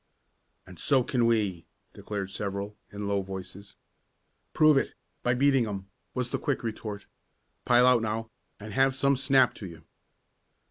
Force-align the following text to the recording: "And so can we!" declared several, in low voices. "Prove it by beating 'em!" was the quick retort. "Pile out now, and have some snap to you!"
"And 0.65 0.79
so 0.79 1.03
can 1.03 1.27
we!" 1.27 1.67
declared 1.93 2.31
several, 2.31 2.75
in 2.91 3.07
low 3.07 3.21
voices. 3.21 3.75
"Prove 4.51 4.75
it 4.75 4.95
by 5.21 5.35
beating 5.35 5.67
'em!" 5.67 5.89
was 6.15 6.31
the 6.31 6.39
quick 6.39 6.63
retort. 6.63 7.05
"Pile 7.65 7.85
out 7.85 8.01
now, 8.01 8.31
and 8.59 8.73
have 8.73 8.95
some 8.95 9.15
snap 9.15 9.53
to 9.53 9.67
you!" 9.67 9.83